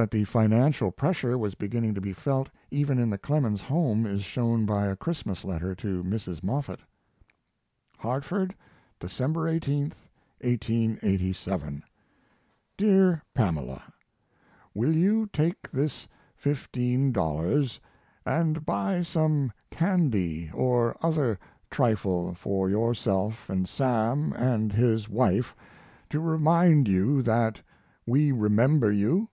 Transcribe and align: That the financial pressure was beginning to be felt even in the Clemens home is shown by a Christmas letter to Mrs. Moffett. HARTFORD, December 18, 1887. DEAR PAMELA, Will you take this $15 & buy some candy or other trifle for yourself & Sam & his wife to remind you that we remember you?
That 0.00 0.12
the 0.12 0.22
financial 0.22 0.92
pressure 0.92 1.36
was 1.36 1.56
beginning 1.56 1.92
to 1.94 2.00
be 2.00 2.12
felt 2.12 2.48
even 2.70 3.00
in 3.00 3.10
the 3.10 3.18
Clemens 3.18 3.62
home 3.62 4.06
is 4.06 4.22
shown 4.22 4.64
by 4.64 4.86
a 4.86 4.94
Christmas 4.94 5.44
letter 5.44 5.74
to 5.74 6.04
Mrs. 6.04 6.40
Moffett. 6.40 6.78
HARTFORD, 7.98 8.54
December 9.00 9.48
18, 9.48 9.92
1887. 10.40 11.82
DEAR 12.76 13.20
PAMELA, 13.34 13.82
Will 14.72 14.94
you 14.94 15.26
take 15.32 15.68
this 15.68 16.06
$15 16.40 17.80
& 18.60 18.64
buy 18.64 19.02
some 19.02 19.50
candy 19.72 20.48
or 20.54 20.96
other 21.02 21.40
trifle 21.70 22.34
for 22.34 22.70
yourself 22.70 23.50
& 23.58 23.64
Sam 23.64 24.70
& 24.70 24.70
his 24.70 25.08
wife 25.08 25.56
to 26.08 26.20
remind 26.20 26.86
you 26.86 27.20
that 27.22 27.60
we 28.06 28.30
remember 28.30 28.92
you? 28.92 29.28